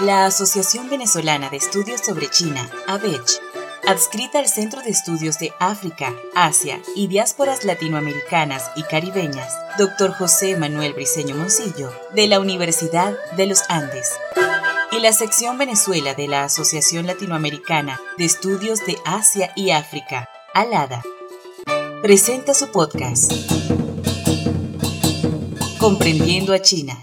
La 0.00 0.26
Asociación 0.26 0.90
Venezolana 0.90 1.50
de 1.50 1.56
Estudios 1.56 2.00
sobre 2.00 2.28
China, 2.28 2.68
ABECH, 2.88 3.40
adscrita 3.86 4.38
al 4.38 4.48
Centro 4.48 4.82
de 4.82 4.90
Estudios 4.90 5.38
de 5.38 5.52
África, 5.60 6.12
Asia 6.34 6.80
y 6.94 7.06
Diásporas 7.06 7.64
Latinoamericanas 7.64 8.70
y 8.76 8.82
Caribeñas, 8.82 9.54
Dr. 9.78 10.12
José 10.12 10.56
Manuel 10.56 10.94
Briceño 10.94 11.36
Moncillo, 11.36 11.92
de 12.14 12.26
la 12.26 12.40
Universidad 12.40 13.14
de 13.36 13.46
los 13.46 13.62
Andes, 13.68 14.12
y 14.92 15.00
la 15.00 15.12
sección 15.12 15.58
Venezuela 15.58 16.14
de 16.14 16.28
la 16.28 16.44
Asociación 16.44 17.06
Latinoamericana 17.06 18.00
de 18.18 18.24
Estudios 18.24 18.84
de 18.86 18.96
Asia 19.04 19.52
y 19.56 19.70
África, 19.70 20.28
ALADA, 20.54 21.02
presenta 22.02 22.52
su 22.54 22.70
podcast 22.70 23.32
Comprendiendo 25.78 26.54
a 26.54 26.60
China. 26.60 26.98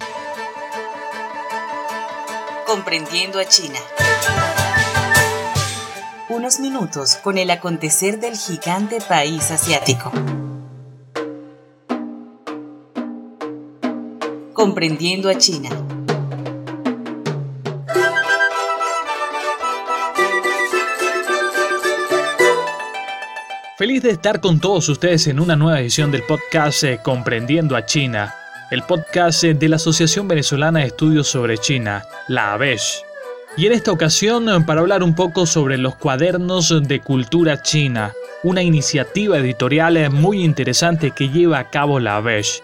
Comprendiendo 2.71 3.37
a 3.37 3.43
China 3.43 3.79
unos 6.29 6.61
minutos 6.61 7.17
con 7.17 7.37
el 7.37 7.51
acontecer 7.51 8.17
del 8.17 8.37
gigante 8.37 8.99
país 9.01 9.51
asiático. 9.51 10.09
Comprendiendo 14.53 15.27
a 15.27 15.37
China. 15.37 15.69
Feliz 23.77 24.01
de 24.01 24.11
estar 24.11 24.39
con 24.39 24.61
todos 24.61 24.87
ustedes 24.87 25.27
en 25.27 25.41
una 25.41 25.57
nueva 25.57 25.81
edición 25.81 26.09
del 26.09 26.23
podcast 26.23 26.85
eh, 26.85 26.99
Comprendiendo 27.03 27.75
a 27.75 27.85
China, 27.85 28.33
el 28.71 28.83
podcast 28.83 29.43
de 29.43 29.67
la 29.67 29.75
Asociación 29.75 30.29
Venezolana 30.29 30.79
de 30.79 30.85
Estudios 30.85 31.27
sobre 31.27 31.57
China, 31.57 32.05
la 32.29 32.53
ABESH. 32.53 33.03
Y 33.57 33.65
en 33.65 33.73
esta 33.73 33.91
ocasión 33.91 34.47
eh, 34.47 34.63
para 34.65 34.79
hablar 34.79 35.03
un 35.03 35.13
poco 35.13 35.45
sobre 35.45 35.77
los 35.77 35.95
cuadernos 35.95 36.87
de 36.87 37.01
cultura 37.01 37.61
china, 37.61 38.13
una 38.43 38.63
iniciativa 38.63 39.37
editorial 39.37 39.97
eh, 39.97 40.09
muy 40.09 40.41
interesante 40.41 41.11
que 41.11 41.27
lleva 41.27 41.59
a 41.59 41.69
cabo 41.69 41.99
la 41.99 42.15
ABESH. 42.15 42.61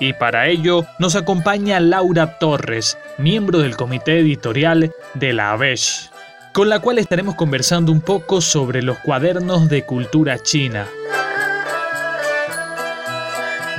Y 0.00 0.12
para 0.12 0.48
ello 0.48 0.84
nos 0.98 1.16
acompaña 1.16 1.80
Laura 1.80 2.38
Torres, 2.38 2.98
miembro 3.16 3.60
del 3.60 3.74
comité 3.74 4.18
editorial 4.18 4.92
de 5.14 5.32
la 5.32 5.52
ABESH, 5.52 6.10
con 6.52 6.68
la 6.68 6.80
cual 6.80 6.98
estaremos 6.98 7.36
conversando 7.36 7.90
un 7.90 8.02
poco 8.02 8.42
sobre 8.42 8.82
los 8.82 8.98
cuadernos 8.98 9.70
de 9.70 9.82
cultura 9.86 10.38
china. 10.38 10.86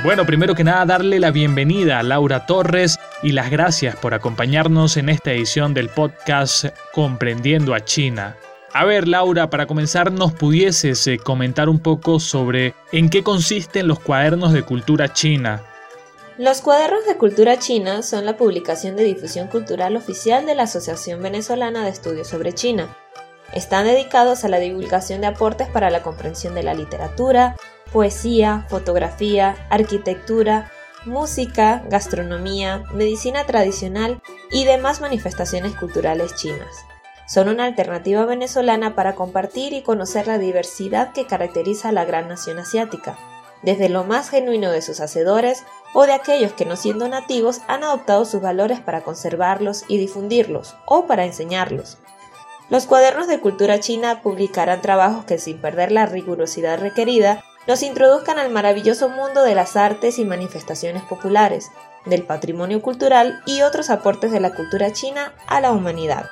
Bueno, 0.02 0.24
primero 0.24 0.54
que 0.54 0.64
nada 0.64 0.86
darle 0.86 1.20
la 1.20 1.30
bienvenida 1.30 1.98
a 1.98 2.02
Laura 2.02 2.46
Torres 2.46 2.98
y 3.22 3.32
las 3.32 3.50
gracias 3.50 3.96
por 3.96 4.14
acompañarnos 4.14 4.96
en 4.96 5.10
esta 5.10 5.30
edición 5.30 5.74
del 5.74 5.90
podcast 5.90 6.64
Comprendiendo 6.94 7.74
a 7.74 7.84
China. 7.84 8.38
A 8.72 8.86
ver, 8.86 9.06
Laura, 9.06 9.50
para 9.50 9.66
comenzar, 9.66 10.10
¿nos 10.10 10.32
pudieses 10.32 11.06
eh, 11.06 11.18
comentar 11.18 11.68
un 11.68 11.80
poco 11.80 12.18
sobre 12.18 12.74
en 12.92 13.10
qué 13.10 13.22
consisten 13.22 13.88
los 13.88 14.00
cuadernos 14.00 14.54
de 14.54 14.62
cultura 14.62 15.12
china? 15.12 15.62
Los 16.38 16.62
cuadernos 16.62 17.04
de 17.04 17.18
cultura 17.18 17.58
china 17.58 18.02
son 18.02 18.24
la 18.24 18.38
publicación 18.38 18.96
de 18.96 19.04
difusión 19.04 19.48
cultural 19.48 19.96
oficial 19.96 20.46
de 20.46 20.54
la 20.54 20.62
Asociación 20.62 21.20
Venezolana 21.20 21.84
de 21.84 21.90
Estudios 21.90 22.28
sobre 22.28 22.54
China. 22.54 22.88
Están 23.52 23.86
dedicados 23.86 24.44
a 24.44 24.48
la 24.48 24.58
divulgación 24.58 25.20
de 25.20 25.26
aportes 25.28 25.68
para 25.68 25.90
la 25.90 26.02
comprensión 26.02 26.54
de 26.54 26.62
la 26.62 26.74
literatura, 26.74 27.56
poesía, 27.92 28.64
fotografía, 28.68 29.56
arquitectura, 29.70 30.70
música, 31.04 31.82
gastronomía, 31.88 32.84
medicina 32.92 33.44
tradicional 33.46 34.22
y 34.50 34.64
demás 34.64 35.00
manifestaciones 35.00 35.74
culturales 35.74 36.34
chinas. 36.36 36.68
Son 37.26 37.48
una 37.48 37.64
alternativa 37.64 38.24
venezolana 38.24 38.94
para 38.94 39.14
compartir 39.14 39.72
y 39.72 39.82
conocer 39.82 40.26
la 40.26 40.38
diversidad 40.38 41.12
que 41.12 41.26
caracteriza 41.26 41.88
a 41.88 41.92
la 41.92 42.04
gran 42.04 42.28
nación 42.28 42.58
asiática, 42.58 43.16
desde 43.62 43.88
lo 43.88 44.04
más 44.04 44.30
genuino 44.30 44.70
de 44.70 44.82
sus 44.82 45.00
hacedores 45.00 45.64
o 45.92 46.06
de 46.06 46.12
aquellos 46.12 46.52
que 46.52 46.64
no 46.64 46.76
siendo 46.76 47.08
nativos 47.08 47.60
han 47.66 47.82
adoptado 47.82 48.24
sus 48.24 48.40
valores 48.40 48.80
para 48.80 49.02
conservarlos 49.02 49.84
y 49.88 49.98
difundirlos 49.98 50.76
o 50.86 51.06
para 51.06 51.24
enseñarlos. 51.24 51.98
Los 52.70 52.86
cuadernos 52.86 53.26
de 53.26 53.40
cultura 53.40 53.80
china 53.80 54.22
publicarán 54.22 54.80
trabajos 54.80 55.24
que 55.24 55.38
sin 55.38 55.58
perder 55.58 55.90
la 55.90 56.06
rigurosidad 56.06 56.80
requerida 56.80 57.42
nos 57.66 57.82
introduzcan 57.82 58.38
al 58.38 58.50
maravilloso 58.50 59.08
mundo 59.08 59.42
de 59.42 59.56
las 59.56 59.76
artes 59.76 60.20
y 60.20 60.24
manifestaciones 60.24 61.02
populares, 61.02 61.72
del 62.06 62.22
patrimonio 62.22 62.80
cultural 62.80 63.40
y 63.44 63.62
otros 63.62 63.90
aportes 63.90 64.30
de 64.30 64.38
la 64.38 64.54
cultura 64.54 64.92
china 64.92 65.32
a 65.48 65.60
la 65.60 65.72
humanidad. 65.72 66.26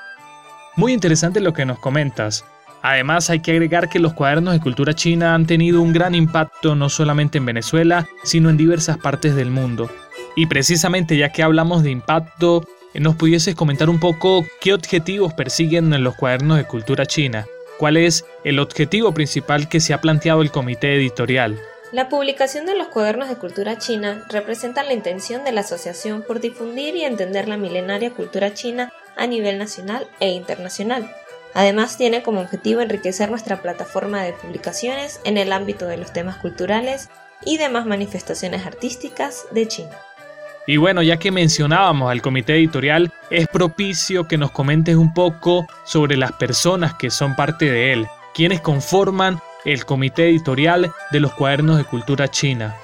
Muy 0.77 0.93
interesante 0.93 1.41
lo 1.41 1.53
que 1.53 1.67
nos 1.67 1.81
comentas. 1.81 2.45
Además 2.83 3.31
hay 3.31 3.41
que 3.41 3.51
agregar 3.51 3.89
que 3.89 3.99
los 3.99 4.15
cuadernos 4.15 4.55
de 4.55 4.61
cultura 4.61 4.95
china 4.95 5.35
han 5.35 5.45
tenido 5.45 5.83
un 5.83 5.93
gran 5.93 6.15
impacto 6.15 6.77
no 6.77 6.89
solamente 6.89 7.39
en 7.39 7.47
Venezuela, 7.47 8.07
sino 8.23 8.49
en 8.49 8.57
diversas 8.57 8.97
partes 8.99 9.35
del 9.35 9.51
mundo. 9.51 9.91
Y 10.37 10.47
precisamente 10.47 11.17
ya 11.17 11.31
que 11.31 11.43
hablamos 11.43 11.83
de 11.83 11.91
impacto, 11.91 12.63
¿nos 12.95 13.17
pudieses 13.17 13.55
comentar 13.55 13.91
un 13.91 14.01
poco 14.01 14.47
qué 14.61 14.73
objetivos 14.73 15.35
persiguen 15.35 15.93
en 15.93 16.05
los 16.05 16.17
cuadernos 16.17 16.59
de 16.59 16.65
cultura 16.65 17.07
china? 17.07 17.47
¿Cuál 17.79 17.97
es 17.97 18.25
el 18.45 18.59
objetivo 18.59 19.15
principal 19.15 19.69
que 19.69 19.81
se 19.81 19.95
ha 19.95 20.01
planteado 20.01 20.43
el 20.43 20.51
comité 20.51 20.97
editorial? 20.97 21.61
La 21.93 22.09
publicación 22.09 22.67
de 22.67 22.77
los 22.77 22.89
cuadernos 22.89 23.29
de 23.29 23.37
cultura 23.37 23.79
china 23.79 24.27
representa 24.29 24.83
la 24.83 24.93
intención 24.93 25.45
de 25.45 25.53
la 25.53 25.61
asociación 25.61 26.23
por 26.23 26.41
difundir 26.41 26.97
y 26.97 27.05
entender 27.05 27.49
la 27.49 27.57
milenaria 27.57 28.11
cultura 28.11 28.53
china 28.53 28.93
a 29.17 29.27
nivel 29.27 29.59
nacional 29.59 30.07
e 30.21 30.31
internacional. 30.31 31.11
Además 31.55 31.97
tiene 31.97 32.23
como 32.23 32.41
objetivo 32.41 32.81
enriquecer 32.81 33.31
nuestra 33.31 33.63
plataforma 33.63 34.23
de 34.23 34.33
publicaciones 34.33 35.21
en 35.25 35.39
el 35.39 35.53
ámbito 35.53 35.87
de 35.87 35.97
los 35.97 36.13
temas 36.13 36.37
culturales 36.37 37.09
y 37.45 37.57
demás 37.57 37.87
manifestaciones 37.87 38.67
artísticas 38.67 39.47
de 39.53 39.67
China. 39.67 39.97
Y 40.69 40.77
bueno, 40.77 41.01
ya 41.01 41.19
que 41.19 41.31
mencionábamos 41.31 42.11
al 42.11 42.21
comité 42.21 42.57
editorial, 42.57 43.11
es 43.31 43.49
propicio 43.49 44.29
que 44.29 44.37
nos 44.37 44.51
comentes 44.51 44.97
un 44.97 45.15
poco 45.15 45.67
sobre 45.85 46.19
las 46.19 46.33
personas 46.33 46.93
que 46.93 47.09
son 47.09 47.35
parte 47.35 47.71
de 47.71 47.95
él, 47.95 48.07
quienes 48.35 48.61
conforman 48.61 49.41
el 49.65 49.87
comité 49.87 50.29
editorial 50.29 50.93
de 51.11 51.21
los 51.21 51.33
cuadernos 51.33 51.79
de 51.79 51.85
cultura 51.85 52.29
china. 52.29 52.77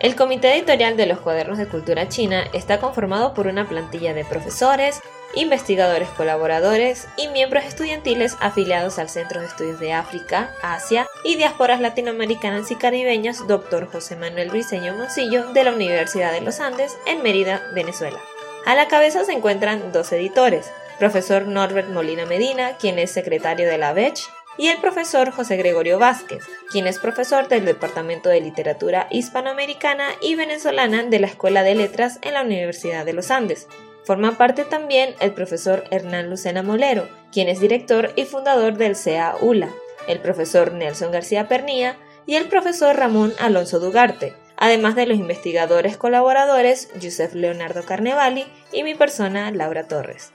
El 0.00 0.16
comité 0.16 0.54
editorial 0.54 0.98
de 0.98 1.06
los 1.06 1.18
cuadernos 1.18 1.56
de 1.56 1.66
cultura 1.66 2.08
china 2.08 2.44
está 2.52 2.78
conformado 2.78 3.32
por 3.32 3.46
una 3.46 3.66
plantilla 3.66 4.12
de 4.12 4.26
profesores, 4.26 5.00
investigadores 5.36 6.08
colaboradores 6.10 7.08
y 7.16 7.28
miembros 7.28 7.64
estudiantiles 7.64 8.36
afiliados 8.40 8.98
al 8.98 9.08
Centro 9.08 9.40
de 9.40 9.46
Estudios 9.46 9.80
de 9.80 9.92
África, 9.92 10.52
Asia 10.62 11.06
y 11.24 11.36
Diásporas 11.36 11.80
Latinoamericanas 11.80 12.70
y 12.70 12.76
Caribeñas 12.76 13.46
Dr. 13.46 13.90
José 13.90 14.16
Manuel 14.16 14.50
Briceño 14.50 14.94
Moncillo 14.94 15.52
de 15.52 15.64
la 15.64 15.72
Universidad 15.72 16.32
de 16.32 16.40
los 16.40 16.60
Andes 16.60 16.96
en 17.06 17.22
Mérida, 17.22 17.62
Venezuela. 17.74 18.18
A 18.66 18.74
la 18.74 18.88
cabeza 18.88 19.24
se 19.24 19.32
encuentran 19.32 19.92
dos 19.92 20.12
editores, 20.12 20.70
profesor 20.98 21.46
Norbert 21.46 21.88
Molina 21.90 22.24
Medina, 22.26 22.76
quien 22.78 22.98
es 22.98 23.10
secretario 23.10 23.68
de 23.68 23.78
la 23.78 23.92
BECH, 23.92 24.28
y 24.56 24.68
el 24.68 24.78
profesor 24.78 25.30
José 25.30 25.56
Gregorio 25.56 25.98
Vázquez, 25.98 26.44
quien 26.70 26.86
es 26.86 26.98
profesor 26.98 27.48
del 27.48 27.64
Departamento 27.64 28.28
de 28.28 28.40
Literatura 28.40 29.08
Hispanoamericana 29.10 30.06
y 30.20 30.36
Venezolana 30.36 31.02
de 31.02 31.18
la 31.18 31.26
Escuela 31.26 31.62
de 31.62 31.74
Letras 31.74 32.18
en 32.22 32.34
la 32.34 32.42
Universidad 32.42 33.04
de 33.04 33.14
los 33.14 33.30
Andes, 33.30 33.66
Forma 34.04 34.36
parte 34.36 34.64
también 34.64 35.14
el 35.20 35.32
profesor 35.32 35.84
Hernán 35.90 36.28
Lucena 36.28 36.62
Molero, 36.62 37.08
quien 37.32 37.48
es 37.48 37.60
director 37.60 38.12
y 38.16 38.24
fundador 38.24 38.76
del 38.76 38.96
CEA 38.96 39.34
ULA, 39.40 39.70
el 40.06 40.20
profesor 40.20 40.72
Nelson 40.72 41.10
García 41.10 41.48
Pernía 41.48 41.96
y 42.26 42.34
el 42.34 42.44
profesor 42.46 42.96
Ramón 42.96 43.32
Alonso 43.38 43.80
Dugarte, 43.80 44.34
además 44.56 44.94
de 44.94 45.06
los 45.06 45.18
investigadores 45.18 45.96
colaboradores 45.96 46.90
Joseph 47.02 47.34
Leonardo 47.34 47.84
Carnevali 47.84 48.44
y 48.72 48.82
mi 48.82 48.94
persona 48.94 49.50
Laura 49.50 49.88
Torres, 49.88 50.32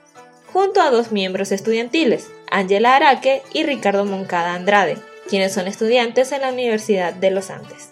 junto 0.52 0.80
a 0.80 0.90
dos 0.90 1.12
miembros 1.12 1.52
estudiantiles, 1.52 2.30
Ángela 2.50 2.96
Araque 2.96 3.42
y 3.52 3.62
Ricardo 3.62 4.04
Moncada 4.04 4.54
Andrade, 4.54 4.98
quienes 5.28 5.52
son 5.52 5.68
estudiantes 5.68 6.32
en 6.32 6.40
la 6.40 6.52
Universidad 6.52 7.14
de 7.14 7.30
los 7.30 7.50
Andes. 7.50 7.90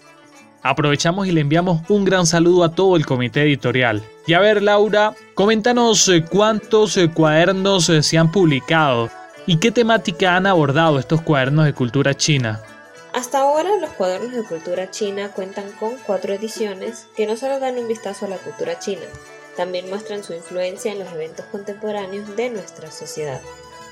Aprovechamos 0.61 1.25
y 1.27 1.31
le 1.31 1.39
enviamos 1.41 1.81
un 1.89 2.03
gran 2.03 2.25
saludo 2.25 2.65
a 2.65 2.75
todo 2.75 2.97
el 2.97 3.05
comité 3.05 3.43
editorial. 3.43 4.03
Y 4.29 4.35
a 4.35 4.39
ver, 4.39 4.61
Laura, 4.61 5.15
coméntanos 5.33 6.07
eh, 6.07 6.23
cuántos 6.23 6.95
eh, 6.97 7.09
cuadernos 7.11 7.89
eh, 7.89 8.03
se 8.03 8.19
han 8.19 8.31
publicado 8.31 9.09
y 9.47 9.57
qué 9.57 9.71
temática 9.71 10.35
han 10.35 10.45
abordado 10.45 10.99
estos 10.99 11.23
cuadernos 11.23 11.65
de 11.65 11.73
cultura 11.73 12.13
china. 12.13 12.61
Hasta 13.11 13.39
ahora 13.39 13.75
los 13.81 13.89
cuadernos 13.89 14.33
de 14.33 14.43
cultura 14.43 14.91
china 14.91 15.31
cuentan 15.31 15.71
con 15.79 15.97
cuatro 16.05 16.31
ediciones 16.31 17.07
que 17.15 17.25
no 17.25 17.37
solo 17.37 17.59
dan 17.59 17.79
un 17.79 17.87
vistazo 17.87 18.27
a 18.27 18.29
la 18.29 18.37
cultura 18.37 18.77
china, 18.77 19.01
también 19.57 19.89
muestran 19.89 20.23
su 20.23 20.33
influencia 20.33 20.91
en 20.91 20.99
los 20.99 21.11
eventos 21.11 21.47
contemporáneos 21.47 22.35
de 22.35 22.51
nuestra 22.51 22.91
sociedad. 22.91 23.41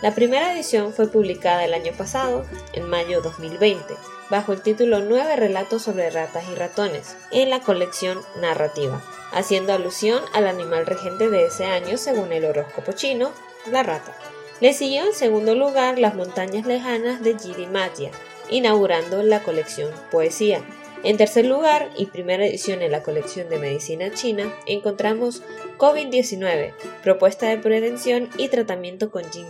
La 0.03 0.13
primera 0.13 0.53
edición 0.53 0.93
fue 0.93 1.07
publicada 1.07 1.65
el 1.65 1.73
año 1.73 1.93
pasado, 1.97 2.45
en 2.73 2.87
mayo 2.87 3.23
2020, 3.23 3.95
bajo 4.29 4.53
el 4.53 4.61
título 4.61 4.99
Nueve 4.99 5.35
relatos 5.35 5.81
sobre 5.81 6.11
ratas 6.11 6.43
y 6.51 6.53
ratones, 6.53 7.15
en 7.31 7.49
la 7.49 7.61
colección 7.61 8.19
Narrativa. 8.39 9.01
Haciendo 9.31 9.73
alusión 9.73 10.21
al 10.33 10.47
animal 10.47 10.85
regente 10.85 11.29
de 11.29 11.45
ese 11.45 11.65
año 11.65 11.97
según 11.97 12.31
el 12.31 12.45
horóscopo 12.45 12.91
chino, 12.93 13.31
la 13.71 13.83
rata. 13.83 14.15
Le 14.59 14.73
siguió 14.73 15.05
en 15.05 15.13
segundo 15.13 15.55
lugar 15.55 15.99
las 15.99 16.15
montañas 16.15 16.65
lejanas 16.65 17.21
de 17.21 17.35
Matia, 17.71 18.11
inaugurando 18.49 19.21
la 19.21 19.43
colección 19.43 19.91
Poesía. 20.09 20.63
En 21.03 21.17
tercer 21.17 21.45
lugar, 21.45 21.91
y 21.95 22.07
primera 22.07 22.45
edición 22.45 22.81
en 22.81 22.91
la 22.91 23.03
colección 23.03 23.49
de 23.49 23.59
medicina 23.59 24.11
china, 24.11 24.51
encontramos 24.65 25.43
COVID-19, 25.77 26.73
propuesta 27.03 27.47
de 27.49 27.59
prevención 27.59 28.29
y 28.37 28.47
tratamiento 28.47 29.11
con 29.11 29.23
Jin. 29.31 29.45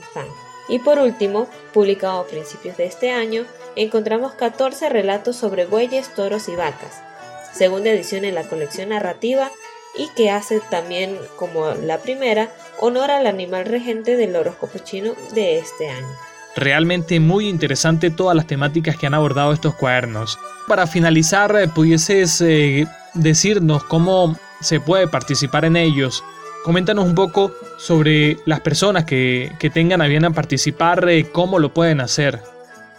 Y 0.67 0.79
por 0.79 0.99
último, 0.99 1.47
publicado 1.73 2.19
a 2.19 2.27
principios 2.27 2.75
de 2.75 2.85
este 2.85 3.11
año, 3.11 3.45
encontramos 3.77 4.33
14 4.33 4.89
relatos 4.89 5.37
sobre 5.37 5.65
bueyes, 5.65 6.13
toros 6.13 6.49
y 6.49 6.55
vacas, 6.57 7.01
segunda 7.53 7.91
edición 7.91 8.25
en 8.25 8.35
la 8.35 8.43
colección 8.43 8.89
narrativa 8.89 9.49
y 9.97 10.09
que 10.15 10.29
hace 10.29 10.61
también, 10.69 11.17
como 11.35 11.71
la 11.71 11.97
primera, 11.99 12.49
honor 12.79 13.11
al 13.11 13.27
animal 13.27 13.65
regente 13.65 14.15
del 14.15 14.35
horóscopo 14.35 14.79
chino 14.79 15.13
de 15.33 15.59
este 15.59 15.89
año. 15.89 16.07
Realmente 16.55 17.19
muy 17.19 17.47
interesante 17.47 18.09
todas 18.09 18.35
las 18.35 18.47
temáticas 18.47 18.97
que 18.97 19.05
han 19.05 19.13
abordado 19.13 19.53
estos 19.53 19.75
cuadernos. 19.75 20.39
Para 20.67 20.87
finalizar, 20.87 21.55
eh, 21.55 21.67
¿pudieses 21.67 22.41
eh, 22.41 22.87
decirnos 23.13 23.83
cómo 23.83 24.37
se 24.59 24.79
puede 24.79 25.07
participar 25.07 25.65
en 25.65 25.75
ellos? 25.75 26.23
Coméntanos 26.63 27.05
un 27.05 27.15
poco 27.15 27.51
sobre 27.77 28.39
las 28.45 28.61
personas 28.61 29.05
que, 29.05 29.51
tengan 29.73 30.01
a 30.01 30.07
bien 30.07 30.25
a 30.25 30.31
participar, 30.31 31.07
eh, 31.07 31.29
cómo 31.31 31.59
lo 31.59 31.73
pueden 31.73 32.01
hacer. 32.01 32.41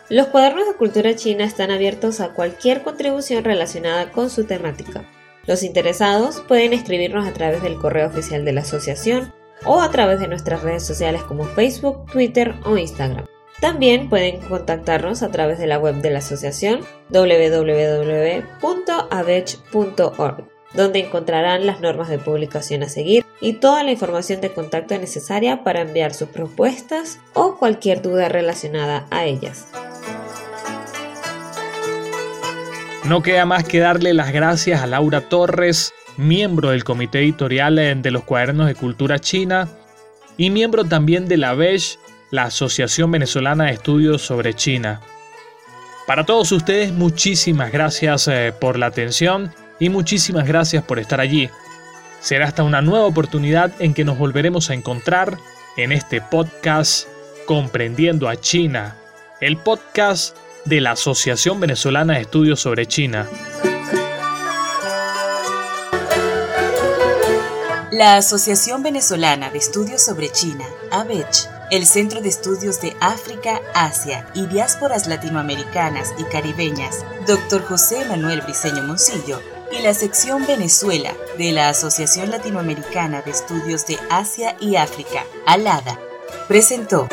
Los 0.09 0.29
cuadernos 0.29 0.67
de 0.67 0.75
cultura 0.75 1.15
china 1.17 1.44
están 1.44 1.71
abiertos 1.71 2.21
a 2.21 2.31
cualquier 2.31 2.83
contribución 2.83 3.44
relacionada 3.44 4.11
con 4.11 4.31
su 4.31 4.44
temática. 4.44 5.05
Los 5.49 5.62
interesados 5.62 6.43
pueden 6.47 6.75
escribirnos 6.75 7.27
a 7.27 7.33
través 7.33 7.62
del 7.62 7.79
correo 7.79 8.06
oficial 8.06 8.45
de 8.45 8.53
la 8.53 8.61
asociación 8.61 9.33
o 9.65 9.81
a 9.81 9.91
través 9.91 10.21
de 10.21 10.29
nuestras 10.29 10.62
redes 10.62 10.87
sociales 10.87 11.23
como 11.23 11.45
Facebook, 11.45 12.05
Twitter 12.12 12.55
o 12.67 12.77
Instagram. 12.77 13.25
También 13.59 14.11
pueden 14.11 14.41
contactarnos 14.41 15.23
a 15.23 15.31
través 15.31 15.59
de 15.59 15.67
la 15.67 15.79
web 15.79 16.03
de 16.03 16.11
la 16.11 16.19
asociación 16.19 16.81
www.avech.org, 17.09 17.65
donde 20.75 20.99
encontrarán 20.99 21.65
las 21.67 21.81
normas 21.81 22.11
de 22.11 22.19
publicación 22.19 22.83
a 22.83 22.91
seguir 22.91 23.25
y 23.41 23.55
toda 23.55 23.83
la 23.85 23.93
información 23.93 24.43
de 24.43 24.53
contacto 24.53 24.99
necesaria 24.99 25.65
para 25.65 25.81
enviar 25.81 26.12
sus 26.12 26.29
propuestas 26.29 27.21
o 27.33 27.56
cualquier 27.56 28.03
duda 28.03 28.29
relacionada 28.29 29.06
a 29.11 29.25
ellas. 29.25 29.69
No 33.08 33.22
queda 33.22 33.46
más 33.46 33.64
que 33.64 33.78
darle 33.78 34.12
las 34.12 34.32
gracias 34.32 34.82
a 34.82 34.87
Laura 34.87 35.22
Torres, 35.22 35.94
miembro 36.19 36.72
del 36.72 36.84
comité 36.84 37.20
editorial 37.20 38.02
de 38.02 38.10
los 38.10 38.22
cuadernos 38.25 38.66
de 38.66 38.75
cultura 38.75 39.19
china 39.19 39.66
y 40.37 40.50
miembro 40.50 40.84
también 40.84 41.26
de 41.26 41.38
la 41.38 41.55
BESH, 41.55 41.96
la 42.31 42.43
Asociación 42.43 43.10
Venezolana 43.10 43.64
de 43.64 43.72
Estudios 43.72 44.20
sobre 44.20 44.52
China. 44.52 45.00
Para 46.06 46.26
todos 46.26 46.52
ustedes, 46.52 46.93
muchísimas 46.93 47.72
gracias 47.72 48.28
eh, 48.28 48.52
por 48.60 48.78
la 48.78 48.87
atención 48.87 49.55
y 49.81 49.88
muchísimas 49.88 50.46
gracias 50.46 50.84
por 50.84 50.99
estar 50.99 51.19
allí. 51.19 51.49
Será 52.20 52.46
hasta 52.46 52.62
una 52.62 52.82
nueva 52.82 53.06
oportunidad 53.06 53.72
en 53.78 53.94
que 53.94 54.05
nos 54.05 54.19
volveremos 54.19 54.69
a 54.69 54.75
encontrar 54.75 55.38
en 55.78 55.93
este 55.93 56.20
podcast 56.20 57.08
Comprendiendo 57.46 58.28
a 58.28 58.37
China, 58.37 58.96
el 59.40 59.56
podcast 59.56 60.37
de 60.69 60.82
la 60.82 60.91
Asociación 60.91 61.61
Venezolana 61.61 62.15
de 62.15 62.20
Estudios 62.20 62.61
sobre 62.61 62.87
China. 62.87 63.26
La 67.91 68.17
Asociación 68.17 68.82
Venezolana 68.82 69.50
de 69.50 69.59
Estudios 69.59 70.03
sobre 70.05 70.31
China, 70.31 70.67
ABECH, 70.91 71.49
el 71.70 71.87
Centro 71.87 72.20
de 72.20 72.29
Estudios 72.29 72.82
de 72.82 72.94
África, 73.00 73.62
Asia 73.75 74.29
y 74.35 74.47
Diásporas 74.47 75.06
Latinoamericanas 75.06 76.12
y 76.19 76.25
Caribeñas, 76.25 77.05
Dr. 77.26 77.65
José 77.65 78.05
Manuel 78.05 78.43
Briceño 78.43 78.82
Moncillo, 78.82 79.41
y 79.73 79.82
la 79.82 79.94
sección 79.94 80.47
Venezuela 80.47 81.15
de 81.38 81.53
la 81.53 81.70
Asociación 81.70 82.31
Latinoamericana 82.31 83.23
de 83.23 83.31
Estudios 83.31 83.87
de 83.87 83.99
Asia 84.11 84.55
y 84.61 84.76
África, 84.76 85.25
ALADA, 85.47 85.99
presentó 86.47 87.09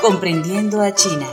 Comprendiendo 0.00 0.80
a 0.80 0.94
China 0.94 1.26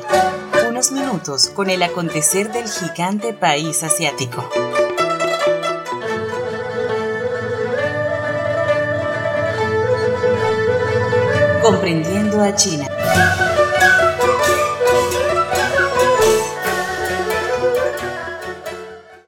minutos 0.91 1.49
con 1.49 1.69
el 1.69 1.81
acontecer 1.83 2.51
del 2.51 2.67
gigante 2.69 3.33
país 3.33 3.83
asiático. 3.83 4.49
Comprendiendo 11.61 12.43
a 12.43 12.55
China. 12.55 12.87